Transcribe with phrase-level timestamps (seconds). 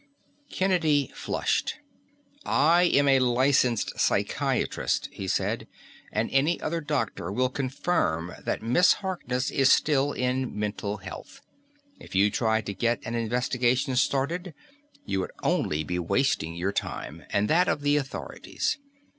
[0.49, 1.75] Kennedy flushed.
[2.43, 5.67] "I am a licensed psychiatrist," he said,
[6.11, 11.41] "and any other doctor will confirm that Miss Harkness is still in mental health.
[11.99, 14.55] If you tried to get an investigation started,
[15.05, 18.79] you would only be wasting your own time and that of the authorities.